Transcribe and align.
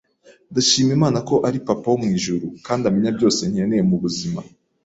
Ndashima 0.51 0.91
Imana 0.97 1.19
ko 1.29 1.35
ari 1.47 1.57
Papa 1.67 1.87
wo 1.91 1.97
mu 2.01 2.07
ijuru 2.17 2.45
kandi 2.65 2.83
amenya 2.85 3.11
byose 3.17 3.41
nkeneye 3.51 3.83
mubuzima 3.89 4.39